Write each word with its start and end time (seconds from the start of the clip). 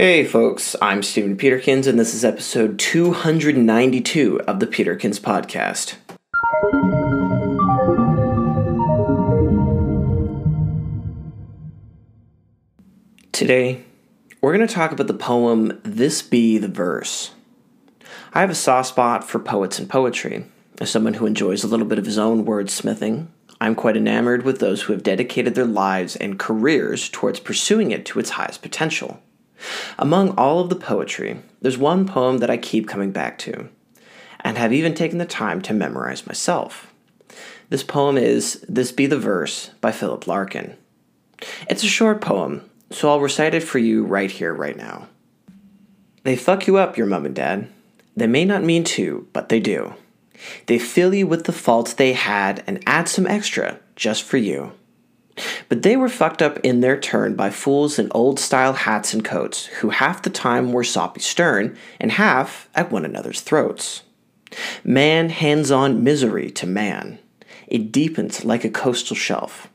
Hey 0.00 0.24
folks, 0.24 0.74
I'm 0.80 1.02
Stephen 1.02 1.36
Peterkins, 1.36 1.86
and 1.86 1.98
this 1.98 2.14
is 2.14 2.24
episode 2.24 2.78
292 2.78 4.40
of 4.46 4.58
the 4.58 4.66
Peterkins 4.66 5.20
Podcast. 5.20 5.96
Today, 13.30 13.84
we're 14.40 14.56
going 14.56 14.66
to 14.66 14.74
talk 14.74 14.92
about 14.92 15.06
the 15.06 15.12
poem 15.12 15.78
This 15.82 16.22
Be 16.22 16.56
the 16.56 16.66
Verse. 16.66 17.32
I 18.32 18.40
have 18.40 18.48
a 18.48 18.54
soft 18.54 18.88
spot 18.88 19.28
for 19.28 19.38
poets 19.38 19.78
and 19.78 19.86
poetry. 19.86 20.46
As 20.80 20.90
someone 20.90 21.12
who 21.12 21.26
enjoys 21.26 21.62
a 21.62 21.68
little 21.68 21.84
bit 21.84 21.98
of 21.98 22.06
his 22.06 22.16
own 22.16 22.46
wordsmithing, 22.46 23.26
I'm 23.60 23.74
quite 23.74 23.98
enamored 23.98 24.44
with 24.44 24.60
those 24.60 24.80
who 24.80 24.94
have 24.94 25.02
dedicated 25.02 25.54
their 25.54 25.66
lives 25.66 26.16
and 26.16 26.38
careers 26.38 27.10
towards 27.10 27.38
pursuing 27.38 27.90
it 27.90 28.06
to 28.06 28.18
its 28.18 28.30
highest 28.30 28.62
potential. 28.62 29.22
Among 29.98 30.30
all 30.38 30.60
of 30.60 30.68
the 30.68 30.76
poetry, 30.76 31.40
there's 31.60 31.78
one 31.78 32.06
poem 32.06 32.38
that 32.38 32.50
I 32.50 32.56
keep 32.56 32.88
coming 32.88 33.10
back 33.10 33.38
to, 33.38 33.68
and 34.40 34.56
have 34.56 34.72
even 34.72 34.94
taken 34.94 35.18
the 35.18 35.26
time 35.26 35.60
to 35.62 35.74
memorize 35.74 36.26
myself. 36.26 36.92
This 37.68 37.82
poem 37.82 38.16
is 38.16 38.64
This 38.68 38.90
Be 38.92 39.06
the 39.06 39.18
Verse 39.18 39.70
by 39.80 39.92
Philip 39.92 40.26
Larkin. 40.26 40.76
It's 41.68 41.84
a 41.84 41.88
short 41.88 42.20
poem, 42.20 42.68
so 42.90 43.08
I'll 43.08 43.20
recite 43.20 43.54
it 43.54 43.62
for 43.62 43.78
you 43.78 44.04
right 44.04 44.30
here, 44.30 44.52
right 44.52 44.76
now. 44.76 45.08
They 46.24 46.36
fuck 46.36 46.66
you 46.66 46.76
up, 46.76 46.96
your 46.96 47.06
mom 47.06 47.26
and 47.26 47.34
dad. 47.34 47.68
They 48.16 48.26
may 48.26 48.44
not 48.44 48.64
mean 48.64 48.84
to, 48.84 49.28
but 49.32 49.48
they 49.48 49.60
do. 49.60 49.94
They 50.66 50.78
fill 50.78 51.14
you 51.14 51.26
with 51.26 51.44
the 51.44 51.52
faults 51.52 51.92
they 51.92 52.12
had 52.12 52.64
and 52.66 52.82
add 52.86 53.08
some 53.08 53.26
extra 53.26 53.78
just 53.94 54.22
for 54.22 54.36
you. 54.36 54.72
But 55.68 55.82
they 55.82 55.96
were 55.96 56.08
fucked 56.08 56.42
up 56.42 56.58
in 56.60 56.80
their 56.80 56.98
turn 56.98 57.34
by 57.34 57.50
fools 57.50 57.98
in 57.98 58.10
old 58.12 58.38
style 58.38 58.72
hats 58.72 59.14
and 59.14 59.24
coats 59.24 59.66
who 59.66 59.90
half 59.90 60.22
the 60.22 60.30
time 60.30 60.72
were 60.72 60.84
soppy 60.84 61.20
stern 61.20 61.76
and 61.98 62.12
half 62.12 62.68
at 62.74 62.90
one 62.90 63.04
another's 63.04 63.40
throats. 63.40 64.02
Man 64.84 65.30
hands 65.30 65.70
on 65.70 66.02
misery 66.02 66.50
to 66.50 66.66
man. 66.66 67.18
It 67.66 67.92
deepens 67.92 68.44
like 68.44 68.64
a 68.64 68.70
coastal 68.70 69.16
shelf. 69.16 69.68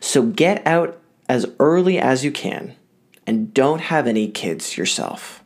So 0.00 0.22
get 0.22 0.66
out 0.66 1.00
as 1.28 1.46
early 1.60 1.98
as 1.98 2.24
you 2.24 2.32
can 2.32 2.74
and 3.26 3.52
don't 3.54 3.80
have 3.82 4.06
any 4.06 4.28
kids 4.28 4.76
yourself. 4.76 5.42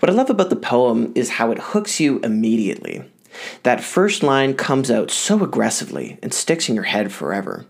What 0.00 0.10
I 0.10 0.12
love 0.12 0.30
about 0.30 0.50
the 0.50 0.56
poem 0.56 1.12
is 1.14 1.30
how 1.30 1.50
it 1.52 1.58
hooks 1.58 2.00
you 2.00 2.18
immediately. 2.20 3.04
That 3.62 3.82
first 3.82 4.22
line 4.22 4.54
comes 4.54 4.90
out 4.90 5.10
so 5.10 5.42
aggressively 5.42 6.18
and 6.22 6.34
sticks 6.34 6.68
in 6.68 6.74
your 6.74 6.84
head 6.84 7.12
forever. 7.12 7.66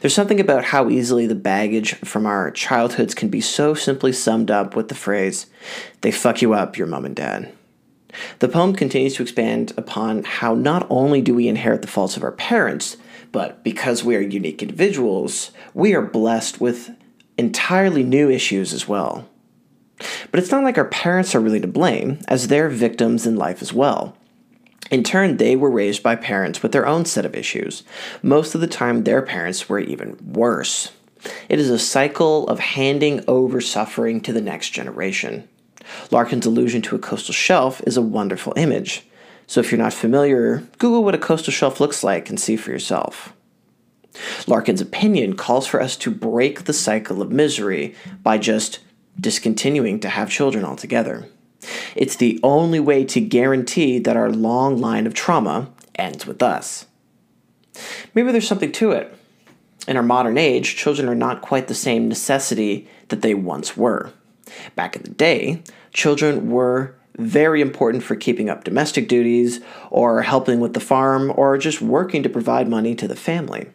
There's 0.00 0.14
something 0.14 0.40
about 0.40 0.64
how 0.64 0.88
easily 0.88 1.26
the 1.26 1.34
baggage 1.34 1.94
from 1.96 2.26
our 2.26 2.50
childhoods 2.50 3.14
can 3.14 3.28
be 3.28 3.40
so 3.40 3.74
simply 3.74 4.12
summed 4.12 4.50
up 4.50 4.74
with 4.74 4.88
the 4.88 4.94
phrase, 4.94 5.46
they 6.00 6.10
fuck 6.10 6.42
you 6.42 6.54
up, 6.54 6.76
your 6.76 6.86
mom 6.86 7.04
and 7.04 7.14
dad. 7.14 7.52
The 8.40 8.48
poem 8.48 8.74
continues 8.74 9.14
to 9.14 9.22
expand 9.22 9.72
upon 9.76 10.24
how 10.24 10.54
not 10.54 10.86
only 10.90 11.22
do 11.22 11.34
we 11.34 11.48
inherit 11.48 11.82
the 11.82 11.88
faults 11.88 12.16
of 12.16 12.24
our 12.24 12.32
parents, 12.32 12.96
but 13.32 13.62
because 13.62 14.02
we 14.02 14.16
are 14.16 14.20
unique 14.20 14.62
individuals, 14.62 15.52
we 15.74 15.94
are 15.94 16.02
blessed 16.02 16.60
with 16.60 16.90
entirely 17.38 18.02
new 18.02 18.28
issues 18.28 18.72
as 18.72 18.88
well. 18.88 19.28
But 20.30 20.40
it's 20.40 20.50
not 20.50 20.64
like 20.64 20.78
our 20.78 20.86
parents 20.86 21.34
are 21.34 21.40
really 21.40 21.60
to 21.60 21.68
blame, 21.68 22.18
as 22.26 22.48
they're 22.48 22.68
victims 22.68 23.26
in 23.26 23.36
life 23.36 23.62
as 23.62 23.72
well. 23.72 24.16
In 24.90 25.04
turn, 25.04 25.36
they 25.36 25.54
were 25.54 25.70
raised 25.70 26.02
by 26.02 26.16
parents 26.16 26.62
with 26.62 26.72
their 26.72 26.86
own 26.86 27.04
set 27.04 27.24
of 27.24 27.36
issues. 27.36 27.84
Most 28.22 28.54
of 28.54 28.60
the 28.60 28.66
time, 28.66 29.04
their 29.04 29.22
parents 29.22 29.68
were 29.68 29.78
even 29.78 30.18
worse. 30.24 30.90
It 31.48 31.60
is 31.60 31.70
a 31.70 31.78
cycle 31.78 32.46
of 32.48 32.58
handing 32.58 33.24
over 33.28 33.60
suffering 33.60 34.20
to 34.22 34.32
the 34.32 34.40
next 34.40 34.70
generation. 34.70 35.48
Larkin's 36.10 36.46
allusion 36.46 36.82
to 36.82 36.96
a 36.96 36.98
coastal 36.98 37.34
shelf 37.34 37.80
is 37.86 37.96
a 37.96 38.02
wonderful 38.02 38.52
image. 38.56 39.06
So 39.46 39.60
if 39.60 39.70
you're 39.70 39.78
not 39.78 39.92
familiar, 39.92 40.64
Google 40.78 41.04
what 41.04 41.14
a 41.14 41.18
coastal 41.18 41.52
shelf 41.52 41.80
looks 41.80 42.02
like 42.02 42.28
and 42.28 42.38
see 42.38 42.56
for 42.56 42.70
yourself. 42.70 43.32
Larkin's 44.46 44.80
opinion 44.80 45.36
calls 45.36 45.66
for 45.66 45.80
us 45.80 45.96
to 45.98 46.10
break 46.10 46.64
the 46.64 46.72
cycle 46.72 47.22
of 47.22 47.30
misery 47.30 47.94
by 48.22 48.38
just 48.38 48.80
discontinuing 49.18 50.00
to 50.00 50.08
have 50.08 50.30
children 50.30 50.64
altogether. 50.64 51.28
It's 51.94 52.16
the 52.16 52.40
only 52.42 52.80
way 52.80 53.04
to 53.04 53.20
guarantee 53.20 53.98
that 53.98 54.16
our 54.16 54.30
long 54.30 54.80
line 54.80 55.06
of 55.06 55.14
trauma 55.14 55.70
ends 55.94 56.26
with 56.26 56.42
us. 56.42 56.86
Maybe 58.14 58.32
there's 58.32 58.48
something 58.48 58.72
to 58.72 58.92
it. 58.92 59.14
In 59.88 59.96
our 59.96 60.02
modern 60.02 60.38
age, 60.38 60.76
children 60.76 61.08
are 61.08 61.14
not 61.14 61.42
quite 61.42 61.68
the 61.68 61.74
same 61.74 62.08
necessity 62.08 62.88
that 63.08 63.22
they 63.22 63.34
once 63.34 63.76
were. 63.76 64.12
Back 64.74 64.96
in 64.96 65.02
the 65.02 65.10
day, 65.10 65.62
children 65.92 66.50
were 66.50 66.94
very 67.16 67.60
important 67.60 68.02
for 68.02 68.16
keeping 68.16 68.48
up 68.48 68.64
domestic 68.64 69.08
duties, 69.08 69.60
or 69.90 70.22
helping 70.22 70.60
with 70.60 70.74
the 70.74 70.80
farm, 70.80 71.32
or 71.36 71.58
just 71.58 71.82
working 71.82 72.22
to 72.22 72.28
provide 72.28 72.68
money 72.68 72.94
to 72.94 73.08
the 73.08 73.16
family. 73.16 73.68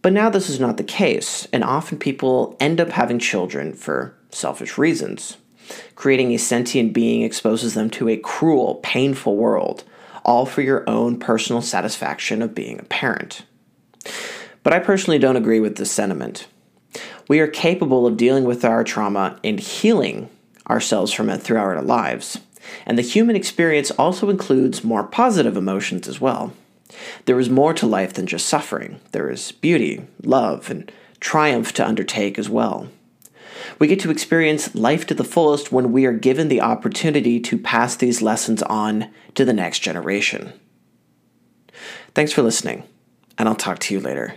But 0.00 0.12
now 0.12 0.30
this 0.30 0.48
is 0.48 0.60
not 0.60 0.76
the 0.76 0.84
case, 0.84 1.48
and 1.52 1.64
often 1.64 1.98
people 1.98 2.56
end 2.60 2.80
up 2.80 2.90
having 2.90 3.18
children 3.18 3.72
for 3.72 4.14
selfish 4.30 4.78
reasons. 4.78 5.36
Creating 5.94 6.32
a 6.32 6.38
sentient 6.38 6.92
being 6.92 7.22
exposes 7.22 7.74
them 7.74 7.90
to 7.90 8.08
a 8.08 8.16
cruel, 8.16 8.76
painful 8.82 9.36
world, 9.36 9.84
all 10.24 10.46
for 10.46 10.62
your 10.62 10.88
own 10.88 11.18
personal 11.18 11.62
satisfaction 11.62 12.42
of 12.42 12.54
being 12.54 12.78
a 12.78 12.84
parent. 12.84 13.42
But 14.62 14.72
I 14.72 14.78
personally 14.78 15.18
don't 15.18 15.36
agree 15.36 15.60
with 15.60 15.76
this 15.76 15.90
sentiment. 15.90 16.46
We 17.28 17.40
are 17.40 17.46
capable 17.46 18.06
of 18.06 18.16
dealing 18.16 18.44
with 18.44 18.64
our 18.64 18.84
trauma 18.84 19.38
and 19.44 19.60
healing 19.60 20.28
ourselves 20.68 21.12
from 21.12 21.30
it 21.30 21.42
throughout 21.42 21.76
our 21.76 21.82
lives. 21.82 22.40
And 22.86 22.96
the 22.96 23.02
human 23.02 23.36
experience 23.36 23.90
also 23.92 24.30
includes 24.30 24.84
more 24.84 25.04
positive 25.04 25.56
emotions 25.56 26.08
as 26.08 26.20
well. 26.20 26.52
There 27.26 27.38
is 27.38 27.50
more 27.50 27.74
to 27.74 27.86
life 27.86 28.14
than 28.14 28.26
just 28.26 28.46
suffering. 28.46 29.00
There 29.12 29.28
is 29.28 29.52
beauty, 29.52 30.06
love, 30.22 30.70
and 30.70 30.90
triumph 31.20 31.72
to 31.74 31.86
undertake 31.86 32.38
as 32.38 32.48
well. 32.48 32.88
We 33.78 33.86
get 33.86 34.00
to 34.00 34.10
experience 34.10 34.74
life 34.74 35.06
to 35.06 35.14
the 35.14 35.24
fullest 35.24 35.72
when 35.72 35.92
we 35.92 36.06
are 36.06 36.12
given 36.12 36.48
the 36.48 36.60
opportunity 36.60 37.40
to 37.40 37.58
pass 37.58 37.96
these 37.96 38.22
lessons 38.22 38.62
on 38.62 39.10
to 39.34 39.44
the 39.44 39.52
next 39.52 39.80
generation. 39.80 40.52
Thanks 42.14 42.32
for 42.32 42.42
listening, 42.42 42.84
and 43.36 43.48
I'll 43.48 43.56
talk 43.56 43.80
to 43.80 43.94
you 43.94 44.00
later. 44.00 44.34